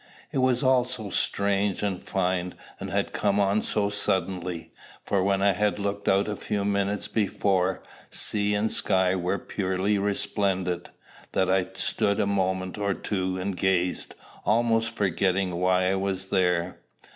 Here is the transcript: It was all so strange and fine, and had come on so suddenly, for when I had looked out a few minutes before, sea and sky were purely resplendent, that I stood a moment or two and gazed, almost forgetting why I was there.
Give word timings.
It 0.31 0.39
was 0.39 0.63
all 0.63 0.83
so 0.83 1.11
strange 1.11 1.83
and 1.83 2.01
fine, 2.01 2.55
and 2.79 2.89
had 2.89 3.13
come 3.13 3.39
on 3.39 3.61
so 3.61 3.91
suddenly, 3.91 4.71
for 5.03 5.21
when 5.21 5.43
I 5.43 5.51
had 5.51 5.77
looked 5.77 6.09
out 6.09 6.27
a 6.27 6.35
few 6.35 6.65
minutes 6.65 7.07
before, 7.07 7.83
sea 8.09 8.55
and 8.55 8.71
sky 8.71 9.15
were 9.15 9.37
purely 9.37 9.99
resplendent, 9.99 10.89
that 11.33 11.51
I 11.51 11.67
stood 11.75 12.19
a 12.19 12.25
moment 12.25 12.79
or 12.79 12.95
two 12.95 13.37
and 13.37 13.55
gazed, 13.55 14.15
almost 14.43 14.95
forgetting 14.97 15.57
why 15.57 15.91
I 15.91 15.95
was 15.97 16.29
there. 16.29 16.79